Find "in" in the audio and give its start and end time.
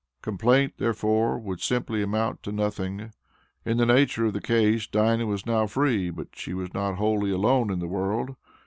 3.63-3.77, 7.69-7.77